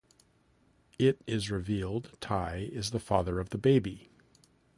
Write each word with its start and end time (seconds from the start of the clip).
It 0.97 1.21
is 1.27 1.51
revealed 1.51 2.17
Tigh 2.19 2.67
is 2.71 2.89
the 2.89 2.99
father 2.99 3.39
of 3.39 3.51
the 3.51 3.59
baby. 3.59 4.09